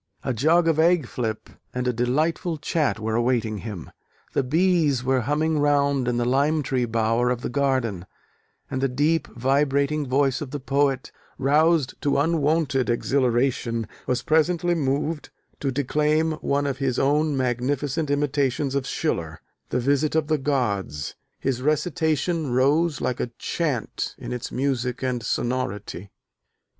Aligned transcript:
A 0.23 0.33
jug 0.33 0.67
of 0.67 0.79
egg 0.79 1.05
flip 1.05 1.47
and 1.75 1.87
a 1.87 1.93
delightful 1.93 2.57
chat 2.57 2.99
were 2.99 3.13
awaiting 3.13 3.59
him: 3.59 3.91
the 4.33 4.41
bees 4.41 5.03
were 5.03 5.21
humming 5.21 5.59
round 5.59 6.07
in 6.07 6.17
the 6.17 6.25
"lime 6.25 6.63
tree 6.63 6.85
bower" 6.85 7.29
of 7.29 7.41
the 7.41 7.51
garden: 7.51 8.07
and 8.71 8.81
the 8.81 8.87
deep, 8.87 9.27
vibrating 9.35 10.07
voice 10.09 10.41
of 10.41 10.49
the 10.49 10.59
poet, 10.59 11.11
roused 11.37 11.93
to 12.01 12.17
unwonted 12.17 12.89
exhilaration, 12.89 13.87
was 14.07 14.23
presently 14.23 14.73
moved 14.73 15.29
to 15.59 15.71
declaim 15.71 16.31
one 16.41 16.65
of 16.65 16.79
his 16.79 16.97
own 16.97 17.37
magnificent 17.37 18.09
imitations 18.09 18.73
from 18.73 18.81
Schiller, 18.81 19.39
The 19.69 19.79
Visit 19.79 20.15
of 20.15 20.25
the 20.25 20.39
Gods. 20.39 21.13
His 21.39 21.61
recitation 21.61 22.49
rose 22.53 23.01
like 23.01 23.19
a 23.19 23.27
chant 23.37 24.15
in 24.17 24.33
its 24.33 24.51
music 24.51 25.03
and 25.03 25.21
sonority. 25.21 26.09